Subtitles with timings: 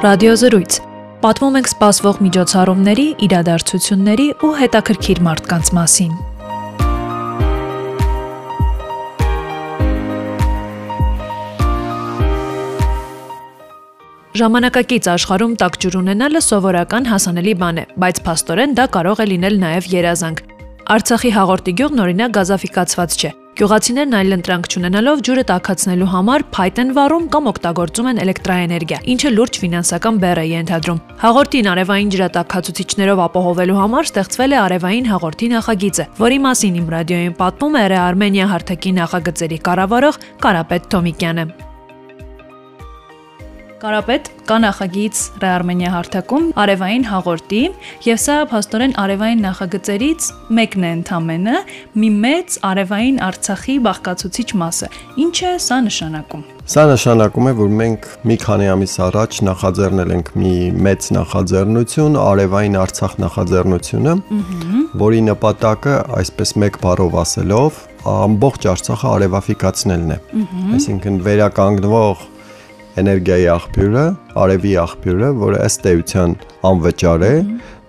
[0.00, 0.76] Ռադիոզրույց։
[1.20, 6.14] Պատմում ենք սպասվող միջոցառումների, իրադարձությունների ու հետաքրքիր մարդկանց մասին։
[14.40, 19.60] Ժամանակակից աշխարհում տաք ջուր ունենալը սովորական հասանելի բան է, բայց փաստորեն դա կարող է լինել
[19.68, 20.42] նաև երազանք։
[20.96, 26.92] Արցախի հաղորդի գյուղն օրինակ գազաֆիկացված չէ։ Գյուղացիներն այլ ընտրանք չունենալով ջուրը տաքացնելու համար փայտ են
[26.96, 33.80] վառում կամ օգտագործում են էլեկտրաէներգիա, ինչը լուրջ ֆինանսական բեռ է ենթադրում։ Հաղորդին արևային ջրատաքացուցիչներով ապահովելու
[33.84, 39.64] համար ստեղծվել է արևային հաղորդի նախագիծը, որի մասին իմ ռադիոյին պատմում է Արմենիա հարթակի նախագծերի
[39.68, 41.69] կառավարող Կարապետ Թոմիկյանը։
[43.80, 47.60] Կարապետ կա նախագիծ Ռեարմենիա հարթակում արևային հաղորդի
[48.04, 50.26] եւ սա փաստորեն արևային նախագծերից
[50.58, 51.60] մեկն է ընդամենը
[52.02, 54.88] մի մեծ արևային Արցախի բաղկացուցիչ մասը։
[55.24, 60.28] Ինչ է սա նշանակում։ Սա նշանակում է, որ մենք մի քանի ամիս առաջ նախաձեռնել ենք
[60.42, 60.52] մի
[60.86, 64.14] մեծ նախաձեռնություն, Արևային Արցախ նախաձեռնությունը,
[65.00, 70.20] որի նպատակը, այսպես մեկ բառով ասելով, ամբողջ Արցախը արևաֆիկացնելն է։
[70.76, 72.28] Այսինքն վերականգնվող
[72.98, 74.04] էներգիայի աղբյուրը,
[74.42, 76.32] արևի աղբյուրը, որը ըստ էության
[76.70, 77.34] անվճար է,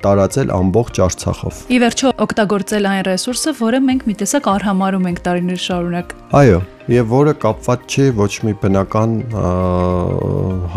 [0.02, 5.62] տարածել ամբողջ Արցախով։ Ի վերջո օգտագործել այն ռեսուրսը, որը մենք մի տեսակ արհամարում ենք տարիներ
[5.66, 6.62] շարունակ։ Այո,
[6.96, 9.18] եւ որը կապված չի ոչ մի բնական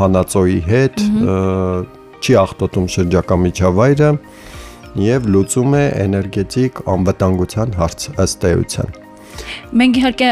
[0.00, 1.06] հանածոյի հետ,
[2.25, 4.11] չի ախտոտում շրջակա միջավայրը
[5.05, 9.04] եւ լուծում է էներգետիկ անվտանգության հարց ըստ էության։
[9.75, 10.31] Մենք իհարկե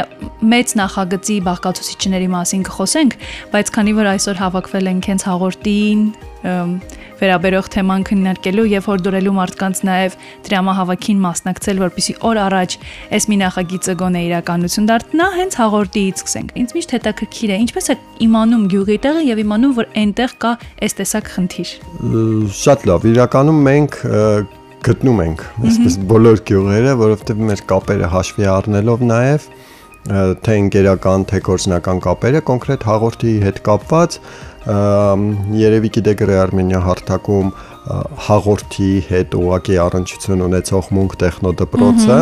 [0.52, 3.16] մեծ նախագծի բաղկացուցիչների մասին կխոսենք,
[3.52, 6.04] բայց քանի որ այսօր հավաքվել ենք հենց հաղորդին
[6.42, 10.14] վերաբերող թեման քննարկելու եւ հորդորելու մարդկանց նաեւ
[10.48, 12.74] դրամահավաքին մասնակցել, որpիսի օր առաջ
[13.14, 17.96] այս մի նախագիծը գոնե իրականություն դառնա, հենց հաղորդիից սկսենք։ Ինձ միշտ հետաքրքիր է, ինչպես է
[18.26, 21.70] իմանում գյուղի տեղը եւ իմանում, որ այնտեղ կա այս տեսակ խնդիր։
[22.62, 24.02] Շատ լավ, իրականում մենք
[24.86, 29.44] գտնում ենք այսպես բոլոր գյուղերը, որովհետև մեր կապերը հաշվի առնելով նաև
[30.42, 34.16] թե ընկերական, թե գործնական կապերը կոնկրետ հաղորդի հետ կապված
[35.62, 37.52] երևի գիտեք Ռեարմենիա հարթակում
[38.26, 42.18] հաղորդի հետ ուղակի առնչություն ունեցող մունք տեխնոդպրոցը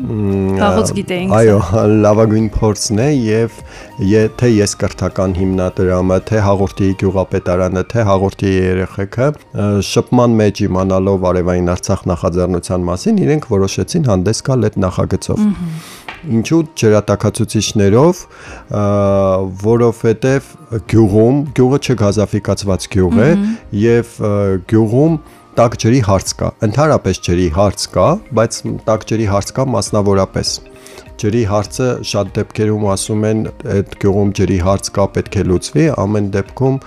[0.00, 1.56] Հաղոց գիտեինք։ Այո,
[2.00, 3.56] լավագույն փորձն է եւ
[4.10, 9.28] եթե ես կրթական հիմնադրամը, թե հաղորդի գյուղապետարանը, թե հաղորդի երեխեքը
[9.90, 15.44] շփման մեջ իմանալով արևային Արցախ նախաձեռնության մասին, իրենք որոշեցին հանդես գալ այդ նախագծով։
[16.20, 18.18] Ինչու ջրատակացուցիչներով,
[19.64, 20.48] որովհետև
[20.90, 23.30] գյուղում, գյուղը չգազաֆիկացված գյուղ է
[23.80, 24.16] եւ
[24.70, 25.14] գյուղում
[25.58, 28.04] տաք ջրի հարց կա։ Ընդհանրապես ջրի հարց կա,
[28.38, 30.52] բայց տաք ջրի հարց կա մասնավորապես
[31.20, 33.40] ջրի հարցը շատ դեպքերում ասում են
[33.74, 36.78] այդ գյուղում ջրի հարց կա պետք է լուծվի, ամեն դեպքում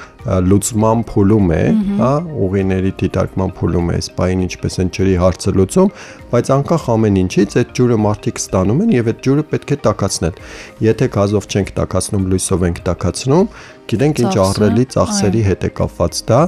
[0.47, 1.61] լուծման փուլում է,
[1.99, 2.11] հա,
[2.47, 5.91] ուղիների դիտարկման փուլում է, սպային ինչպես են ջրի հարցը լուծում,
[6.33, 10.39] բայց անկախ ամեն ինչից այդ ջուրը մարդիկ ստանում են եւ այդ ջուրը պետք է տակացնել։
[10.87, 13.49] Եթե գազով չենք տակացնում, լույսով ենք տակացնում,
[13.93, 16.41] գիտենք ինչ ահռելի ծախսերի հետ է կապված դա,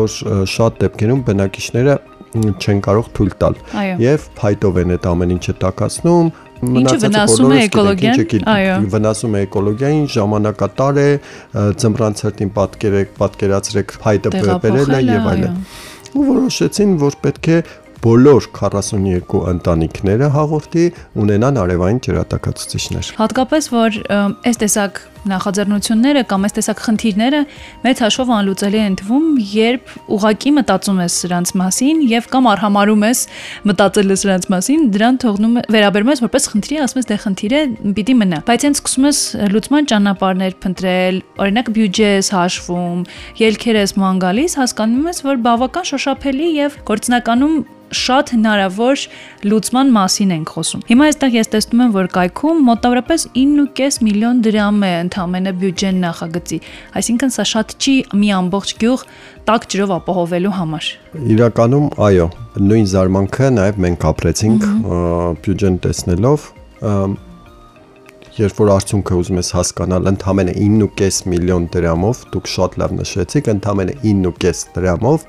[0.00, 0.16] որ
[0.50, 2.00] շատ դեպքերում բնակիչները
[2.30, 3.56] չեն կարող թույլ տալ
[4.00, 6.28] եւ փայտով են այդ ամեն ինչը տակացնում
[6.60, 11.10] Ինչը վնասում է էկոլոգիան, այո, վնասում է էկոլոգիային, ժամանակատար է,
[11.80, 15.62] ձմռան ցրտին պատկերեք, պատկերացրեք փայտը բերելը եւ այլն։
[16.10, 17.58] Ու որոշեցին, որ պետք է
[18.00, 20.84] բոլոր 42 ընտանիքները հաղորդի
[21.20, 23.98] ունենան արևային ջրատակացուցիչներ։ Հատկապես որ
[24.50, 27.40] այս տեսակ նախաձեռնությունները կամ այս տեսակ խնդիրները
[27.84, 33.20] մեծ հաշվով անլուծելի են թվում, երբ ուղակի մտածում ես սրանց մասին եւ կամ արհամարում ես
[33.70, 37.62] մտածելը սրանց մասին, դրան թողնում վերաբերում ես որպես խնդրի, ասում ես դե խնդիր է,
[38.00, 39.20] պիտի մնա։ Բայց հենց սկսում ես
[39.54, 43.04] լուծման ճանապարհներ փնտրել, օրինակ բյուջե ես հաշվում,
[43.44, 47.60] ելքեր ես ման գալիս, հասկանում ես, որ բավական շոշափելի եւ գործնականում
[47.90, 49.04] շատ հնարավոր
[49.50, 54.78] լուծման մասին ենք խոսում։ Հիմա այստեղ ես տեսնում եմ, որ կայքում մոտավորապես 9.5 միլիոն դրամ
[54.86, 56.58] է ընդամենը բյուջեն նախագծի։
[57.00, 59.02] Այսինքն սա շատ չի մի ամբողջ գյուղ
[59.50, 60.90] տաք ջրով ապահովելու համար։
[61.34, 62.26] Իրականում, այո,
[62.70, 64.68] նույն զարմանքը նաև մենք ապրեցինք
[65.42, 66.46] բյուջեն տեսնելով
[68.40, 73.96] երբ որ արդյունքը ուզում ես հասկանալ, ընդամենը 9.5 միլիոն դրամով, դուք շատ լավ նշեցիք, ընդամենը
[74.06, 75.26] 9.5 դրամով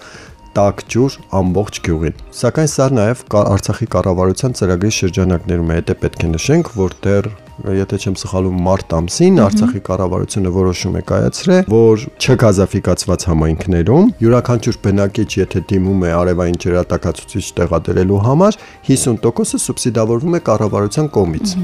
[0.55, 6.31] տաք ջուր ամբողջ գյուղին։ Սակայն սա նաև Արցախի կառավարության ծրագրի շրջանակներում է, դա պետք է
[6.35, 7.29] նշենք, որ դեռ
[7.61, 15.29] եթե չեմ սխալվում, մարտ ամսին Արցախի կառավարությունը որոշում է կայացրել, որ չգազաֆիկացված համայնքներում յուրաքանչյուր բնակիչ,
[15.41, 18.57] եթե դիմում է արևային ջրատակացուցիչ տեղադրելու համար,
[18.89, 21.55] 50%-ը սուբսիդավորվում է կառավարության կողմից։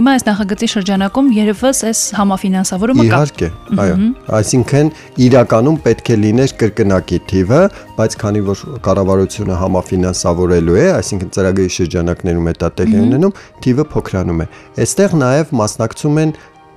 [0.00, 3.48] Հիմա այս նախագծի շրջանակում երևս այս համաֆինանսավորումը կա։ Իհարկե,
[3.80, 3.96] այո։
[4.40, 4.92] Այսինքն
[5.26, 7.60] իրականում պետք է լիներ կրկնակի թիվը,
[8.00, 14.40] բայց քանի որ կառավարությունը համաֆինանսավորելու է, այսինքն ծրագրի շրջանակներում է դա տեղի ունենում, թիվը փոքրանում
[14.40, 14.46] է։
[14.80, 16.32] Այստեղ նաև մասնակցում են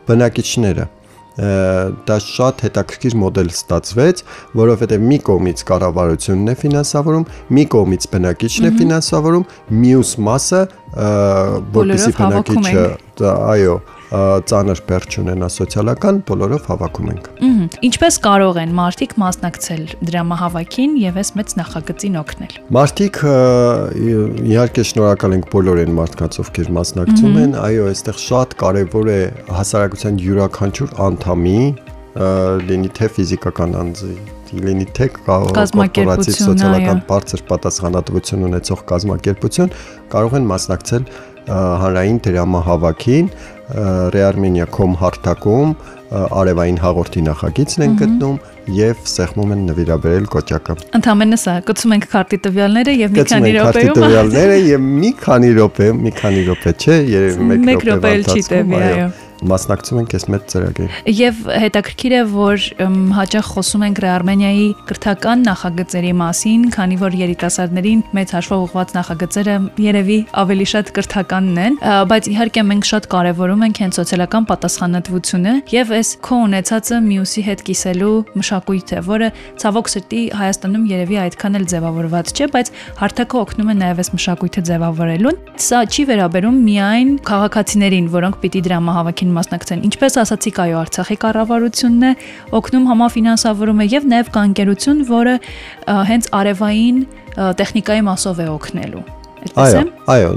[0.10, 0.90] բնակիչները
[1.34, 4.20] դա շատ հետաքրքիր մոդել ստացվեց,
[4.60, 7.26] որովհետև մի կողմից կառավարությունն է ֆինանսավորում,
[7.58, 9.48] մի կողմից բնակիչն է ֆինանսավորում,
[9.82, 10.62] մյուս մասը
[10.94, 12.86] որպեսի բնակիչը,
[13.24, 13.76] այո,
[14.50, 17.30] ծանր բերջ ունենա սոցիալական, բոլորով հավաքում ենք։
[17.88, 23.20] Ինչպես կարող են մարդիկ մասնակցել դրամահավաքին եւ այս մեծ նախագծին օգնել։ Մարդիկ
[24.54, 29.20] իհարկե շնորհակալ ենք բոլոր այն մարդկանց, ովքեր մասնակցում են, այո, այստեղ շատ կարեւոր է
[29.58, 31.60] հասարակության յուրաքանչյուր անդամի
[32.14, 34.16] լինի թե ֆիզիկական անձի
[34.54, 39.74] լինի թե կորպորատիվ սոցիալական բարձր պատասխանատվություն ունեցող կազմակերպություն
[40.14, 41.08] կարող են մասնակցել
[41.84, 43.34] հանրային դրամահավաքին
[44.14, 45.70] Rearmenia.com հարթակում
[46.14, 48.36] արևային հաղորդի նախագիծն են գտնում
[48.78, 53.74] եւ սեղմում են նվիրաբերել կոճակը։ Ընդհանրապես սա գցում ենք քարտի տվյալները եւ մի քանի րոպեում
[53.74, 58.82] քարտի տվյալները եւ մի քանի րոպե, մի քանի րոպե, չէ, երևի 1 րոպե չի տևի,
[58.84, 59.08] այո
[59.52, 62.68] մասնակցում ենք այս մեծ ծրագրին։ Եվ հետաքրքիր է, որ
[63.18, 70.18] հաճախ խոսում ենք Արմենիայի կրթական նախագծերի մասին, քանի որ երիտասարդներին մեծ հաշվով ուղղված նախագծերը երևի
[70.44, 71.78] ավելի շատ կրթականն են,
[72.14, 77.64] բայց իհարկե մենք շատ կարևորում ենք հենց սոցիալական պատասխանատվությունը եւ այս քո ունեցածը մյուսի հետ
[77.68, 78.14] կիսելու
[78.44, 79.30] մշակույթը, որը
[79.64, 84.64] ցավոք սրտի Հայաստանում երևի այդքան էլ ձևավորված չէ, բայց հարթակը օգնում է նաեւ այս մշակույթը
[84.70, 92.06] ձևավորելուն։ Սա չի վերաբերում միայն քաղաքացիներին, որոնք պիտի դրամահավաքին մասնակցեն։ Ինչպես ասացիք, այո, Արցախի կառավարությունն
[92.10, 92.14] է
[92.60, 95.36] օգնում համաֆինանսավորումը եւ նաեւ կա ընկերություն, որը
[96.14, 97.04] հենց արևային
[97.64, 100.30] տեխնիկայի մասով է օգնելու։ Այդպես է։ Այո,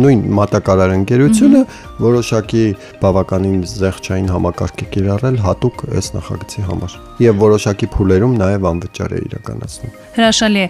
[0.00, 1.60] նույն մատակարար ընկերությունը
[2.00, 2.64] որոշակի
[3.02, 9.20] բավականին զեղչային համակարգ է կիրառել հատուկ այս նախագծի համար եւ որոշակի փուլերում նաեւ անվճար է
[9.28, 10.68] իրականացնում։ Հրաշալի է։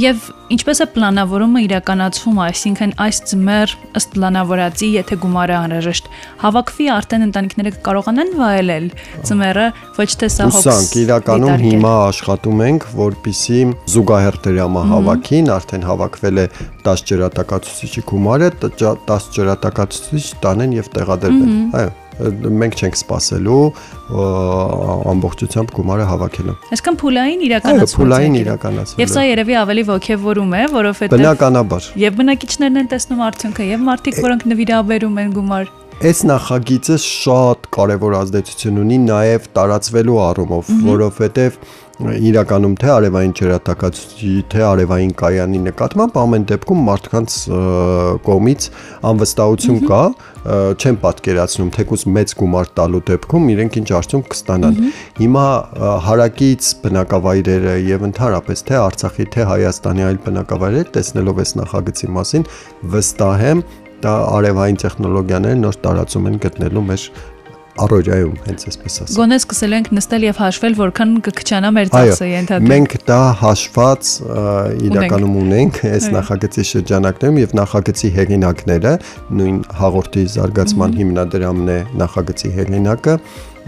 [0.00, 6.08] Եվ ինչպես է պլանավորումը իրականացվում, այսինքն այս ձմեռ ըստ պլանավորածի, եթե գումարը անհրաժեշտ
[6.40, 8.86] հավաքվի, արդեն ընտանիքները կարողանան վայելել
[9.28, 9.66] ձմեռը,
[9.98, 13.60] ոչ թե սա հոգս։ Սանք իրականում հիմա աշխատում ենք, որpիսի
[13.92, 16.46] զուգահեռ դրամահավաքին արդեն հավաքվել է
[16.88, 23.58] 10 10 ջրատակացուցիչի գումարը 10 ջրատակացուցիչ տանեն եւ տեղադրվեն։ Այո մենք չենք սпасելու
[25.12, 31.18] ամբողջությամբ գումարը հավաքելը։ Այսինքն փուլային իրականացում։ Փուլային իրականացում։ Եվ սա երևի ավելի ողջևորում է, որովհետեւ
[31.18, 37.64] Բնականաբար։ Եվ բնակիչներն են տեսնում արդյունքը, եւ մարդիկ, որոնք նվիրաբերում են գումար։ Այս նախագիծը շատ
[37.74, 41.56] կարևոր ազդեցություն ունի նաև տարածվելու առումով, որովհետև
[41.98, 47.38] իրականում թե արևային ջրատակացուցի, թե արևային կայանի նկատմամբ ամեն դեպքում մարդկանց
[48.28, 48.66] կողմից
[49.10, 50.02] անվստահություն կա,
[50.78, 54.78] չեն պատկերացնում թեկուզ մեծ գումար տալու դեպքում իրենք ինչ արդյունք կստանան։
[55.18, 55.46] Հիմա
[56.06, 62.48] հարակից բնակավայրերը եւ ընդհանրապես թե Արցախի, թե Հայաստանի այլ բնակավայրեր տեսնելով այս նախագծի մասին
[62.94, 63.66] վստահ եմ
[63.98, 67.06] դա արևային տեխնոլոգիաները նոր տարածում են գտնելու մեր
[67.84, 72.72] առօրյայում հենց այսպես ասած։ Գոնե սկսել ենք նստել եւ հաշվել, որքան կքչանա մեր ծախսը ենթադրում։
[72.72, 74.10] Մենք դա հաշված
[74.88, 78.94] իրականում ունենք այս նախագծի շրջանակներում եւ նախագծի հեղինակները
[79.38, 83.16] նույն հաղորդի զարգացման հիմնադրամն է նախագծի հեղինակը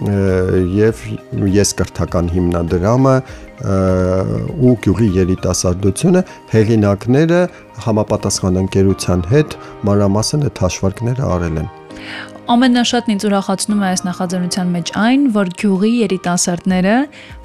[0.00, 1.00] եւ
[1.52, 3.14] ես կրթական հիմնադրամը
[4.64, 6.22] ու գյուղի երիտասարդությունը
[6.54, 7.40] հեղինակները
[7.84, 9.58] համապատասխան ընկերության հետ
[9.90, 11.68] մանրամասն այդ հաշվարկները արել են
[12.50, 16.96] ամենաշատն ինձ ուրախացնում է այս նախաձեռնության մեջ այն, որ գյուղի երիտասարդները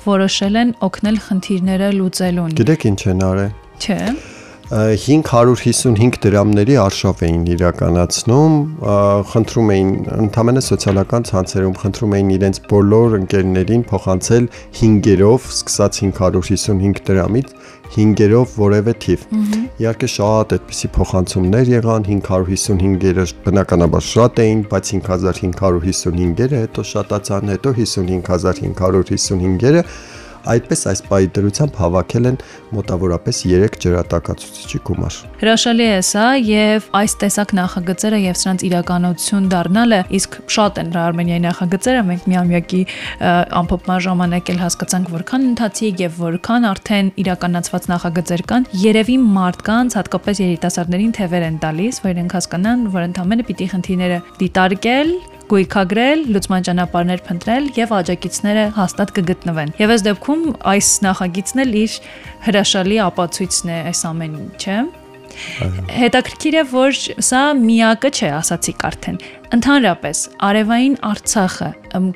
[0.06, 3.54] որոշել են օգնել խնդիրները լուծելուն։ Գիտեք ինչ են արել։
[3.86, 4.00] Չէ։
[4.66, 8.54] 555 դրամների արշավ էին իրականացնում,
[9.30, 9.92] խնդրում էին
[10.26, 14.48] ընդհանրապես սոցիալական ցանցերում խնդրում էին իրենց բոլոր ընկերներին փոխանցել
[14.80, 17.54] 5-երով, սկսած 555 դրամից
[17.94, 19.28] 5-երով որևէ թիվ։
[19.86, 29.86] Իհարկե շատ այդպիսի փոխանցումներ եղան, 555-երը բնականաբար շատ էին, բայց 5555-երը հետո շատացան, հետո 55555-երը
[30.54, 32.38] Այդպես այս պայի դրությամբ հավաքել են
[32.76, 40.00] մոտավորապես 3 ջրատակացուցիչի գումար։ Հրաշալի է սա եւ այս տեսակ նախագծերը եւ սրանց իրականություն դառնալը
[40.20, 42.82] իսկ շատ են Արմենիայի նախագծերը մենք միամյակի
[43.60, 50.44] ամփոփման ժամանակ էլ հասկացանք որքան ընթացիկ եւ որքան արդեն իրականացված նախագծեր կան երևի մարդկանց հատկապես
[50.46, 55.16] երիտասարդներին թևեր են տալիս որ իրենք հասկանան որ ընդամենը պիտի խնդիրները դիտարկել
[55.52, 61.98] գույքագրել, լուծման ճանապարհներ փնտրել եւ աջակիցները հաստատ կգտնվեն։ Եվ այս դեպքում այս նախագիծն էլ իր
[62.50, 64.78] հրաշալի ապացույցն է այս ամեն ինչը։
[65.96, 67.00] Հետաքրքիր է, որ
[67.30, 69.18] սա միակը չէ, ասացիք արդեն։
[69.56, 71.68] Ընդհանրապես, Արևային Արցախը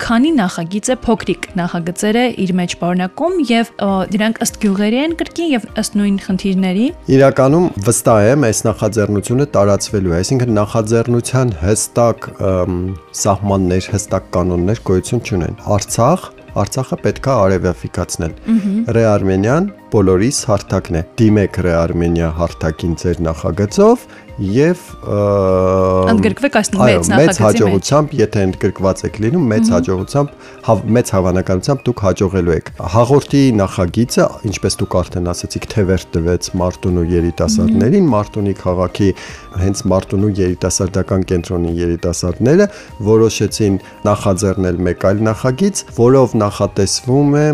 [0.01, 3.69] քանի նախագիծ է փոքրիկ նախագծերը իր մեջ պարունակում եւ
[4.15, 10.11] դրանք ըստ գյուղերի են կրկին եւ ըստ նույն խնդիրների։ Իրականում վստահ եմ, այս նախաձեռնությունը տարածվելու
[10.11, 12.29] է, այսինքն նախաձեռնության հստակ
[13.23, 16.27] սահմաններ, հստակ կանոններ գոյություն չունեն։ Արցախ
[16.59, 18.33] Արցախը պետքա արևաֆիկացնել։
[18.97, 24.07] Ռեարմենիան բոլորիս հարթակն է։ Դիմեք Ռեարմենիա հարթակին ձեր նախագծով
[24.39, 24.81] եւ
[26.13, 30.29] ընդգրկվեք այս մեծ նախագծի մեծ հաջողությամբ, եթե ընդգրկված եք լինում, մեծ հաջողությամբ
[30.95, 38.09] մեծ հավանականությամբ դուք հաջողելու եք։ Հաղորդի նախագիծը, ինչպես դուք արդեն ասացիք, թևեր տվեց Մարտունու երիտասարդներին,
[38.13, 39.09] Մարտունի քաղաքի
[39.59, 42.67] հենց Մարտունու երիտասարդական կենտրոնի երիտասարդները
[43.09, 47.47] որոշեցին նախաձեռնել մեկ այլ նախագիծ, որով նախատեսվում է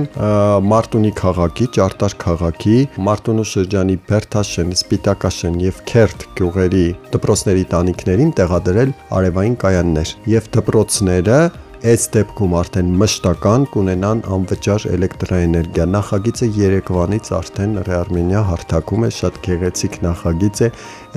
[0.75, 8.89] Մարտունի քաղաքի, Ճարտար քաղաքի, Մարտունու շրջանի Բերթաշեն, Սպիտակաշեն եւ Քերթ գյուղերի դպրոցների դպրոցների տանիքներին տեղադրել
[9.15, 11.38] արևային կայաններ եւ դպրոցները
[11.86, 20.00] այս դեպքում արդեն մշտական կունենան անվճար էլեկտրաէներգիա։ Նախագիծը Երևանից արդեն Ռեարմենիա հարթակում է, շատ գեղեցիկ
[20.05, 20.70] նախագիծ է,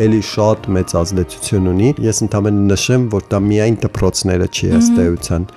[0.04, 5.48] ելի շատ մեծ ազդեցություն ունի։ Ես ընդհանրապես նշեմ, որ դա միայն դպրոցները չի ըստ էության,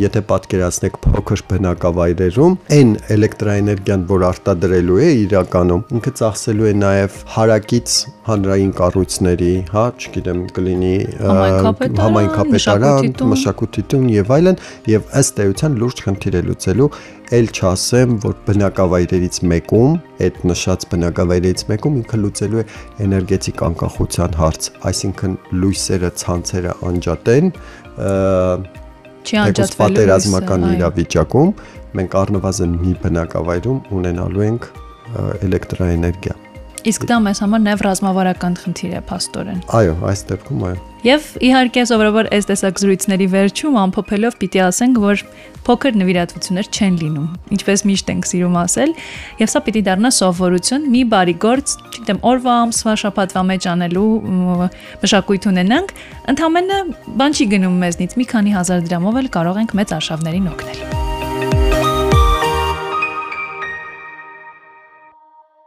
[0.00, 7.96] եթե պատկերացնեք փոքր բնակավայրերում, այն էլեկտրաէներգիան, որ արտադրելու է իրականում, ինքը ծախսելու է նաև հարակից
[8.26, 10.94] հանրային կառույցների, հա, չգիտեմ, կլինի
[12.02, 14.58] համայնքապետարան, մշակույթի տուն եւ այլն,
[14.92, 16.88] եւ ըստ էության լուրջ խնդիր է լուծելու
[17.36, 19.94] ել չասեմ, որ բնակավայրերից մեկում,
[20.26, 22.66] այդ նշած բնակավայրերից մեկում ինքը լուծելու է
[23.06, 27.54] էներգետիկ անկախության հարց, այսինքն լույսերը, ցանցերը անջատեն,
[29.26, 31.52] չի անջատվելու պատերազմական իրավիճակում
[31.98, 34.68] մենք առնվազն մի բնակավայրում ունենալու ենք
[35.46, 36.45] էլեկտրաէներգիա
[36.86, 40.76] Իսկ դա մեզ համար նաև ռազմավարական խնդիր է, աստորեն։ Այո, այս դեպքում այո։
[41.06, 45.24] Եվ իհարկե սովորաբար այս տեսակ զրույցների վերջում ամփոփելով պիտի ասենք, որ
[45.66, 48.94] փոքր նվիրատվություններ չեն լինում, ինչպես միշտ ենք սիրում ասել,
[49.42, 54.10] եւ սա պիտի դառնա սովորություն, մի բարի գործ, չգիտեմ, օրվա ամսվա շաբաթվա մեջ անելու
[55.06, 55.96] մշակույթ ունենանք,
[56.34, 61.05] ընդհանրապես բան չի գնում մեզնից, մի քանի հազար դրամով էլ կարող ենք մեծ արշավներին օգնել։